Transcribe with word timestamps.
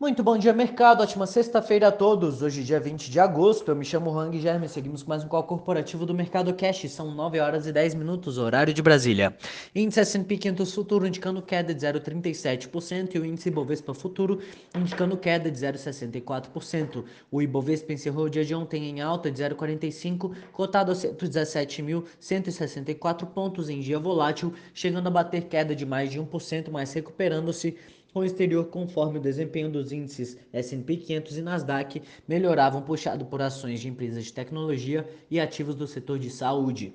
Muito 0.00 0.22
bom 0.22 0.38
dia, 0.38 0.52
mercado. 0.52 1.02
Ótima 1.02 1.26
sexta-feira 1.26 1.88
a 1.88 1.90
todos. 1.90 2.40
Hoje, 2.40 2.62
dia 2.62 2.78
20 2.78 3.10
de 3.10 3.18
agosto. 3.18 3.68
Eu 3.68 3.74
me 3.74 3.84
chamo 3.84 4.16
Hang 4.16 4.38
Germe. 4.38 4.68
Seguimos 4.68 5.02
com 5.02 5.08
mais 5.08 5.24
um 5.24 5.28
call 5.28 5.42
corporativo 5.42 6.06
do 6.06 6.14
Mercado 6.14 6.54
Cash. 6.54 6.88
São 6.88 7.12
9 7.12 7.40
horas 7.40 7.66
e 7.66 7.72
10 7.72 7.96
minutos, 7.96 8.38
horário 8.38 8.72
de 8.72 8.80
Brasília. 8.80 9.36
Índice 9.74 9.98
S&P 9.98 10.36
500 10.36 10.72
Futuro 10.72 11.04
indicando 11.04 11.42
queda 11.42 11.74
de 11.74 11.84
0,37% 11.84 13.16
e 13.16 13.18
o 13.18 13.26
índice 13.26 13.48
Ibovespa 13.48 13.92
Futuro 13.92 14.38
indicando 14.72 15.16
queda 15.16 15.50
de 15.50 15.58
0,64%. 15.58 17.04
O 17.28 17.42
Ibovespa 17.42 17.92
encerrou 17.92 18.26
o 18.26 18.30
dia 18.30 18.44
de 18.44 18.54
ontem 18.54 18.88
em 18.88 19.00
alta 19.00 19.32
de 19.32 19.42
0,45, 19.42 20.32
cotado 20.52 20.92
a 20.92 20.94
117.164 20.94 23.26
pontos 23.26 23.68
em 23.68 23.80
dia 23.80 23.98
volátil, 23.98 24.54
chegando 24.72 25.08
a 25.08 25.10
bater 25.10 25.46
queda 25.46 25.74
de 25.74 25.84
mais 25.84 26.08
de 26.08 26.20
1%, 26.20 26.68
mas 26.70 26.92
recuperando-se 26.92 27.76
com 28.18 28.22
o 28.22 28.24
exterior 28.24 28.64
conforme 28.64 29.20
o 29.20 29.22
desempenho 29.22 29.70
dos 29.70 29.92
índices 29.92 30.36
S&P 30.52 30.96
500 30.96 31.38
e 31.38 31.40
Nasdaq 31.40 32.02
melhoravam 32.26 32.82
puxado 32.82 33.24
por 33.26 33.40
ações 33.40 33.78
de 33.78 33.88
empresas 33.88 34.24
de 34.24 34.32
tecnologia 34.32 35.08
e 35.30 35.38
ativos 35.38 35.76
do 35.76 35.86
setor 35.86 36.18
de 36.18 36.28
saúde. 36.28 36.92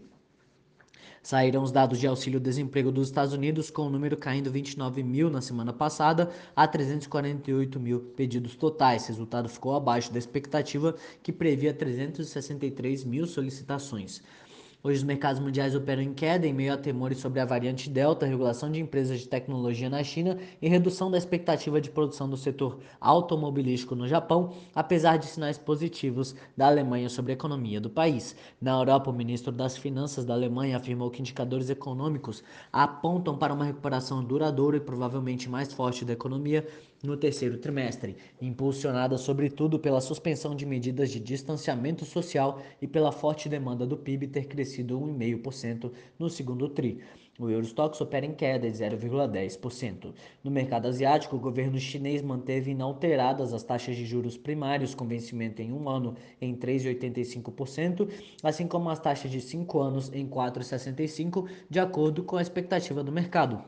Saíram 1.22 1.64
os 1.64 1.72
dados 1.72 1.98
de 1.98 2.06
auxílio-desemprego 2.06 2.92
dos 2.92 3.08
Estados 3.08 3.34
Unidos, 3.34 3.70
com 3.72 3.84
o 3.84 3.90
número 3.90 4.18
caindo 4.18 4.52
29 4.52 5.02
mil 5.02 5.30
na 5.30 5.40
semana 5.40 5.72
passada 5.72 6.30
a 6.54 6.68
348 6.68 7.80
mil 7.80 8.02
pedidos 8.02 8.58
totais. 8.58 9.08
Resultado 9.08 9.48
ficou 9.48 9.74
abaixo 9.74 10.12
da 10.12 10.20
expectativa, 10.20 10.94
que 11.24 11.32
previa 11.32 11.74
363 11.74 13.06
mil 13.06 13.26
solicitações. 13.26 14.22
Hoje 14.86 14.98
os 14.98 15.04
mercados 15.06 15.40
mundiais 15.40 15.74
operam 15.76 16.02
em 16.02 16.14
queda 16.14 16.46
em 16.46 16.52
meio 16.52 16.74
a 16.74 16.78
temores 16.78 17.20
sobre 17.20 17.40
a 17.40 17.46
variante 17.46 17.90
Delta, 17.90 18.26
regulação 18.26 18.70
de 18.70 18.82
empresas 18.82 19.22
de 19.22 19.30
tecnologia 19.30 19.90
na 19.90 20.04
China 20.04 20.38
e 20.62 20.68
redução 20.68 21.10
da 21.10 21.18
expectativa 21.18 21.80
de 21.80 21.90
produção 21.90 22.30
do 22.30 22.36
setor 22.36 22.80
automobilístico 23.00 23.96
no 23.96 24.10
Japão, 24.10 24.52
apesar 24.76 25.16
de 25.16 25.28
sinais 25.28 25.58
positivos 25.58 26.36
da 26.58 26.68
Alemanha 26.68 27.08
sobre 27.08 27.32
a 27.32 27.36
economia 27.36 27.80
do 27.80 27.90
país. 27.90 28.36
Na 28.62 28.74
Europa, 28.74 29.10
o 29.10 29.14
ministro 29.14 29.54
das 29.54 29.78
Finanças 29.78 30.26
da 30.26 30.34
Alemanha 30.34 30.76
afirmou 30.76 31.10
que 31.10 31.22
indicadores 31.22 31.70
econômicos 31.70 32.44
apontam 32.70 33.38
para 33.38 33.54
uma 33.54 33.64
recuperação 33.64 34.22
duradoura 34.22 34.76
e 34.76 34.82
provavelmente 34.82 35.50
mais 35.50 35.72
forte 35.72 36.04
da 36.04 36.12
economia 36.12 36.68
no 37.02 37.18
terceiro 37.18 37.58
trimestre, 37.58 38.16
impulsionada 38.42 39.18
sobretudo 39.18 39.78
pela 39.78 40.00
suspensão 40.00 40.56
de 40.56 40.66
medidas 40.66 41.10
de 41.10 41.20
distanciamento 41.20 42.06
social 42.06 42.62
e 42.82 42.88
pela 42.88 43.12
forte 43.12 43.50
demanda 43.50 43.86
do 43.86 43.98
PIB 43.98 44.28
ter 44.28 44.46
crescido 44.46 44.73
1,5% 44.82 45.92
no 46.18 46.30
segundo 46.30 46.70
tri. 46.70 47.02
O 47.40 47.50
Eurostox 47.50 48.00
opera 48.00 48.28
em 48.28 48.34
queda 48.34 48.70
de 48.70 48.78
0,10%. 48.78 50.14
No 50.44 50.52
mercado 50.52 50.88
asiático, 50.88 51.36
o 51.36 51.40
governo 51.40 51.80
chinês 51.80 52.22
manteve 52.22 52.72
inalteradas 52.72 53.54
as 53.54 53.64
taxas 53.64 53.96
de 53.96 54.06
juros 54.06 54.38
primários 54.38 54.94
com 54.94 55.08
vencimento 55.08 55.60
em 55.60 55.74
um 55.74 55.90
ano 55.90 56.16
em 56.40 56.56
3,85%, 56.56 58.08
assim 58.44 58.68
como 58.68 58.90
as 58.90 59.00
taxas 59.00 59.32
de 59.32 59.42
cinco 59.42 59.80
anos 59.82 60.14
em 60.14 60.28
4,65%, 60.28 61.50
de 61.68 61.80
acordo 61.80 62.24
com 62.24 62.38
a 62.38 62.42
expectativa 62.42 63.04
do 63.04 63.12
mercado. 63.12 63.64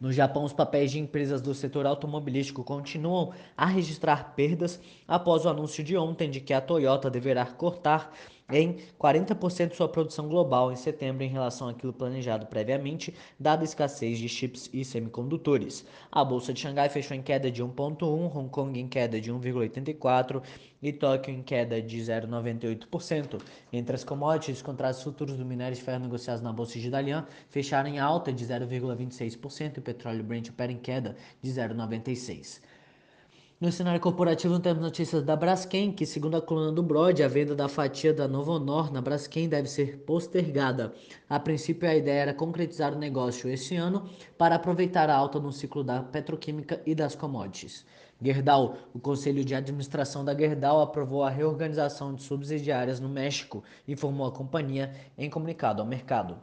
No 0.00 0.10
Japão, 0.10 0.44
os 0.44 0.52
papéis 0.54 0.90
de 0.90 0.98
empresas 0.98 1.42
do 1.42 1.54
setor 1.54 1.84
automobilístico 1.84 2.64
continuam 2.64 3.32
a 3.54 3.66
registrar 3.66 4.34
perdas 4.34 4.80
após 5.06 5.44
o 5.44 5.48
anúncio 5.50 5.84
de 5.84 5.94
ontem 5.94 6.30
de 6.30 6.40
que 6.40 6.54
a 6.54 6.60
Toyota 6.60 7.10
deverá 7.10 7.44
cortar 7.44 8.10
em 8.52 8.76
40% 8.98 9.74
sua 9.74 9.88
produção 9.88 10.28
global 10.28 10.72
em 10.72 10.76
setembro 10.76 11.22
em 11.22 11.28
relação 11.28 11.68
àquilo 11.68 11.92
planejado 11.92 12.46
previamente, 12.46 13.14
dada 13.38 13.62
a 13.62 13.64
escassez 13.64 14.18
de 14.18 14.28
chips 14.28 14.68
e 14.72 14.84
semicondutores. 14.84 15.84
A 16.10 16.24
bolsa 16.24 16.52
de 16.52 16.60
Xangai 16.60 16.88
fechou 16.88 17.16
em 17.16 17.22
queda 17.22 17.50
de 17.50 17.62
1.1, 17.62 18.36
Hong 18.36 18.48
Kong 18.50 18.78
em 18.78 18.88
queda 18.88 19.20
de 19.20 19.32
1,84 19.32 20.42
e 20.82 20.92
Tóquio 20.92 21.34
em 21.34 21.42
queda 21.42 21.80
de 21.80 21.98
0,98%. 21.98 23.40
Entre 23.72 23.94
as 23.94 24.04
commodities, 24.04 24.56
os 24.56 24.62
contratos 24.62 25.02
futuros 25.02 25.36
do 25.36 25.44
minério 25.44 25.76
de 25.76 25.82
ferro 25.82 26.00
negociados 26.00 26.42
na 26.42 26.52
bolsa 26.52 26.78
de 26.78 26.90
Dalian 26.90 27.26
fecharam 27.48 27.88
em 27.88 27.98
alta 27.98 28.32
de 28.32 28.44
0,26% 28.44 29.76
e 29.76 29.78
o 29.78 29.82
petróleo 29.82 30.24
Brent 30.24 30.48
opera 30.48 30.72
em 30.72 30.78
queda 30.78 31.16
de 31.42 31.50
0,96%. 31.50 32.60
No 33.60 33.70
cenário 33.70 34.00
corporativo, 34.00 34.58
temos 34.58 34.82
notícias 34.82 35.22
da 35.22 35.36
Braskem, 35.36 35.92
que, 35.92 36.06
segundo 36.06 36.34
a 36.34 36.40
coluna 36.40 36.72
do 36.72 36.82
Brod, 36.82 37.20
a 37.20 37.28
venda 37.28 37.54
da 37.54 37.68
fatia 37.68 38.10
da 38.10 38.26
Novo 38.26 38.52
Honor 38.52 38.90
na 38.90 39.02
Braskem 39.02 39.50
deve 39.50 39.68
ser 39.68 39.98
postergada. 39.98 40.94
A 41.28 41.38
princípio, 41.38 41.86
a 41.86 41.94
ideia 41.94 42.22
era 42.22 42.32
concretizar 42.32 42.94
o 42.94 42.98
negócio 42.98 43.50
esse 43.50 43.76
ano 43.76 44.08
para 44.38 44.54
aproveitar 44.54 45.10
a 45.10 45.14
alta 45.14 45.38
no 45.38 45.52
ciclo 45.52 45.84
da 45.84 46.02
petroquímica 46.02 46.80
e 46.86 46.94
das 46.94 47.14
commodities. 47.14 47.84
Gerdau, 48.18 48.78
o 48.94 48.98
Conselho 48.98 49.44
de 49.44 49.54
Administração 49.54 50.24
da 50.24 50.34
Gerdau 50.34 50.80
aprovou 50.80 51.22
a 51.22 51.28
reorganização 51.28 52.14
de 52.14 52.22
subsidiárias 52.22 52.98
no 52.98 53.10
México, 53.10 53.62
informou 53.86 54.26
a 54.26 54.32
companhia 54.32 54.90
em 55.18 55.28
comunicado 55.28 55.82
ao 55.82 55.86
mercado. 55.86 56.38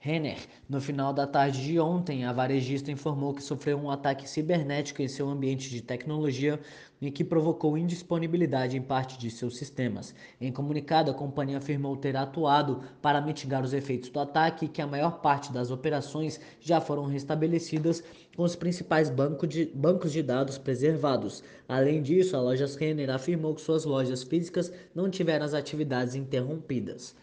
Renner, 0.00 0.38
no 0.68 0.80
final 0.80 1.12
da 1.12 1.26
tarde 1.26 1.60
de 1.60 1.80
ontem, 1.80 2.24
a 2.24 2.32
varejista 2.32 2.88
informou 2.88 3.34
que 3.34 3.42
sofreu 3.42 3.76
um 3.76 3.90
ataque 3.90 4.30
cibernético 4.30 5.02
em 5.02 5.08
seu 5.08 5.28
ambiente 5.28 5.68
de 5.68 5.82
tecnologia 5.82 6.60
e 7.00 7.10
que 7.10 7.24
provocou 7.24 7.76
indisponibilidade 7.76 8.76
em 8.76 8.80
parte 8.80 9.18
de 9.18 9.28
seus 9.28 9.56
sistemas. 9.56 10.14
Em 10.40 10.52
comunicado, 10.52 11.10
a 11.10 11.14
companhia 11.14 11.58
afirmou 11.58 11.96
ter 11.96 12.16
atuado 12.16 12.80
para 13.02 13.20
mitigar 13.20 13.64
os 13.64 13.72
efeitos 13.72 14.08
do 14.08 14.20
ataque 14.20 14.66
e 14.66 14.68
que 14.68 14.80
a 14.80 14.86
maior 14.86 15.20
parte 15.20 15.52
das 15.52 15.72
operações 15.72 16.40
já 16.60 16.80
foram 16.80 17.04
restabelecidas 17.06 18.00
com 18.36 18.44
os 18.44 18.54
principais 18.54 19.10
banco 19.10 19.48
de, 19.48 19.66
bancos 19.66 20.12
de 20.12 20.22
dados 20.22 20.58
preservados. 20.58 21.42
Além 21.68 22.00
disso, 22.02 22.36
a 22.36 22.40
loja 22.40 22.66
Renner 22.78 23.10
afirmou 23.10 23.52
que 23.52 23.60
suas 23.60 23.84
lojas 23.84 24.22
físicas 24.22 24.72
não 24.94 25.10
tiveram 25.10 25.44
as 25.44 25.54
atividades 25.54 26.14
interrompidas. 26.14 27.16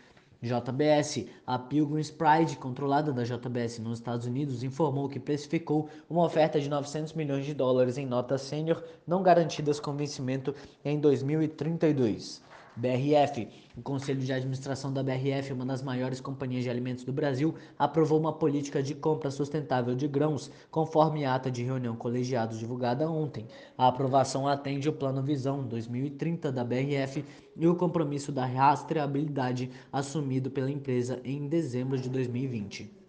JBS, 0.45 1.25
a 1.45 1.57
Pilgrim's 1.57 2.11
Pride, 2.11 2.57
controlada 2.57 3.11
da 3.11 3.23
JBS 3.23 3.79
nos 3.79 3.97
Estados 3.97 4.27
Unidos, 4.27 4.63
informou 4.63 5.09
que 5.09 5.19
precificou 5.19 5.89
uma 6.09 6.23
oferta 6.23 6.59
de 6.59 6.69
900 6.69 7.13
milhões 7.13 7.45
de 7.45 7.53
dólares 7.53 7.97
em 7.97 8.05
notas 8.05 8.41
sênior 8.41 8.83
não 9.07 9.23
garantidas 9.23 9.79
com 9.79 9.95
vencimento 9.95 10.53
em 10.83 10.99
2032. 10.99 12.43
BRF. 12.75 13.47
O 13.77 13.81
Conselho 13.81 14.19
de 14.19 14.33
Administração 14.33 14.91
da 14.91 15.01
BRF, 15.01 15.53
uma 15.53 15.65
das 15.65 15.81
maiores 15.81 16.19
companhias 16.19 16.63
de 16.63 16.69
alimentos 16.69 17.03
do 17.03 17.13
Brasil, 17.13 17.55
aprovou 17.79 18.19
uma 18.19 18.33
política 18.33 18.83
de 18.83 18.93
compra 18.93 19.31
sustentável 19.31 19.95
de 19.95 20.07
grãos, 20.07 20.51
conforme 20.69 21.25
ata 21.25 21.49
de 21.49 21.63
reunião 21.63 21.95
colegiados 21.95 22.59
divulgada 22.59 23.09
ontem. 23.09 23.45
A 23.77 23.87
aprovação 23.87 24.47
atende 24.47 24.89
o 24.89 24.93
Plano 24.93 25.23
Visão 25.23 25.63
2030 25.63 26.51
da 26.51 26.63
BRF 26.63 27.23
e 27.55 27.67
o 27.67 27.75
compromisso 27.75 28.31
da 28.31 28.45
rastreabilidade 28.45 29.71
assumido 29.91 30.51
pela 30.51 30.71
empresa 30.71 31.21
em 31.23 31.47
dezembro 31.47 31.97
de 31.97 32.09
2020. 32.09 33.04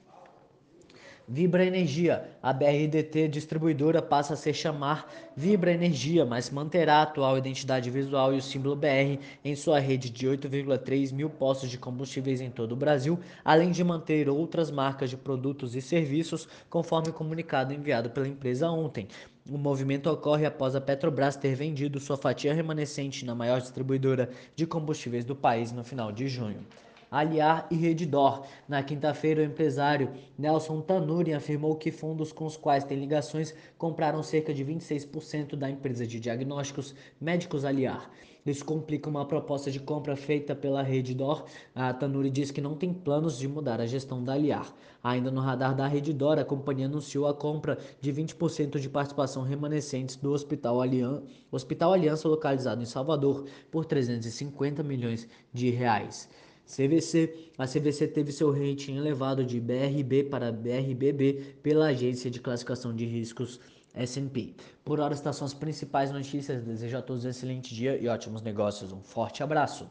Vibra 1.28 1.66
Energia. 1.66 2.28
A 2.40 2.52
BRDT 2.52 3.26
distribuidora 3.26 4.00
passa 4.00 4.34
a 4.34 4.36
se 4.36 4.54
chamar 4.54 5.12
Vibra 5.36 5.72
Energia, 5.72 6.24
mas 6.24 6.50
manterá 6.50 6.98
a 6.98 7.02
atual 7.02 7.36
identidade 7.36 7.90
visual 7.90 8.32
e 8.32 8.38
o 8.38 8.42
símbolo 8.42 8.76
BR 8.76 9.18
em 9.44 9.56
sua 9.56 9.80
rede 9.80 10.08
de 10.08 10.28
8,3 10.28 11.12
mil 11.12 11.28
postos 11.28 11.68
de 11.68 11.78
combustíveis 11.78 12.40
em 12.40 12.48
todo 12.48 12.72
o 12.72 12.76
Brasil, 12.76 13.18
além 13.44 13.72
de 13.72 13.82
manter 13.82 14.28
outras 14.28 14.70
marcas 14.70 15.10
de 15.10 15.16
produtos 15.16 15.74
e 15.74 15.82
serviços, 15.82 16.48
conforme 16.70 17.10
comunicado 17.10 17.74
enviado 17.74 18.10
pela 18.10 18.28
empresa 18.28 18.70
ontem. 18.70 19.08
O 19.50 19.58
movimento 19.58 20.08
ocorre 20.08 20.46
após 20.46 20.76
a 20.76 20.80
Petrobras 20.80 21.34
ter 21.34 21.56
vendido 21.56 21.98
sua 21.98 22.16
fatia 22.16 22.54
remanescente 22.54 23.24
na 23.24 23.34
maior 23.34 23.60
distribuidora 23.60 24.30
de 24.54 24.64
combustíveis 24.64 25.24
do 25.24 25.34
país 25.34 25.72
no 25.72 25.82
final 25.82 26.12
de 26.12 26.28
junho. 26.28 26.64
Aliar 27.10 27.66
e 27.70 27.74
Redditor. 27.74 28.44
Na 28.68 28.82
quinta-feira, 28.82 29.40
o 29.40 29.44
empresário 29.44 30.10
Nelson 30.38 30.80
Tanuri 30.80 31.32
afirmou 31.32 31.76
que 31.76 31.90
fundos 31.90 32.32
com 32.32 32.46
os 32.46 32.56
quais 32.56 32.84
tem 32.84 32.98
ligações 32.98 33.54
compraram 33.78 34.22
cerca 34.22 34.52
de 34.52 34.64
26% 34.64 35.56
da 35.56 35.70
empresa 35.70 36.06
de 36.06 36.18
diagnósticos 36.18 36.94
médicos 37.20 37.64
Aliar. 37.64 38.10
Isso 38.46 38.64
complica 38.64 39.10
uma 39.10 39.24
proposta 39.24 39.72
de 39.72 39.80
compra 39.80 40.14
feita 40.14 40.54
pela 40.54 40.80
Redditor. 40.80 41.44
A 41.74 41.92
Tanuri 41.92 42.30
diz 42.30 42.52
que 42.52 42.60
não 42.60 42.76
tem 42.76 42.94
planos 42.94 43.38
de 43.38 43.48
mudar 43.48 43.80
a 43.80 43.86
gestão 43.86 44.22
da 44.22 44.34
Aliar. 44.34 44.72
Ainda 45.02 45.32
no 45.32 45.40
radar 45.40 45.74
da 45.74 45.86
Redditor, 45.88 46.38
a 46.38 46.44
companhia 46.44 46.86
anunciou 46.86 47.26
a 47.26 47.34
compra 47.34 47.76
de 48.00 48.12
20% 48.12 48.78
de 48.78 48.88
participação 48.88 49.42
remanescentes 49.42 50.14
do 50.14 50.32
Hospital, 50.32 50.80
Alian... 50.80 51.22
Hospital 51.50 51.92
Aliança, 51.92 52.28
localizado 52.28 52.82
em 52.82 52.86
Salvador, 52.86 53.46
por 53.70 53.84
350 53.84 54.82
milhões 54.82 55.28
de 55.52 55.70
reais. 55.70 56.28
CVC. 56.66 57.52
A 57.56 57.66
CVC 57.66 58.08
teve 58.08 58.32
seu 58.32 58.50
rating 58.52 58.96
elevado 58.96 59.44
de 59.44 59.60
BRB 59.60 60.24
para 60.24 60.52
BRBB 60.52 61.56
pela 61.62 61.86
Agência 61.86 62.30
de 62.30 62.40
Classificação 62.40 62.94
de 62.94 63.06
Riscos 63.06 63.60
S&P. 63.94 64.54
Por 64.84 65.00
hora, 65.00 65.14
estas 65.14 65.36
são 65.36 65.46
as 65.46 65.54
principais 65.54 66.10
notícias. 66.12 66.62
Desejo 66.62 66.98
a 66.98 67.02
todos 67.02 67.24
um 67.24 67.28
excelente 67.28 67.74
dia 67.74 67.96
e 67.96 68.08
ótimos 68.08 68.42
negócios. 68.42 68.92
Um 68.92 69.00
forte 69.00 69.42
abraço. 69.42 69.88